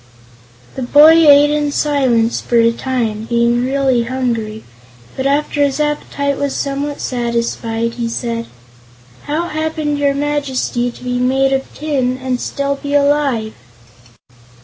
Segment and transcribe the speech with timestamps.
[0.73, 4.63] The boy ate in silence for a time, being really hungry,
[5.15, 8.47] but after his appetite was somewhat satisfied, he said:
[9.25, 13.53] "How happened your Majesty to be made of tin, and still be alive?"